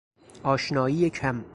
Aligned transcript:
آشنایی 0.43 1.09
کم 1.09 1.45